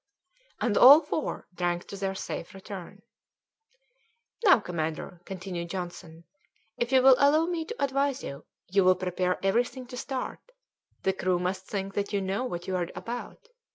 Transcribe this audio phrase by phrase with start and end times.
[0.59, 3.03] And all four drank to their safe return.
[4.43, 6.23] "Now, commander," continued Johnson,
[6.75, 10.39] "if you will allow me to advise you, you will prepare everything to start;
[11.03, 13.47] the crew must think that you know what you are about.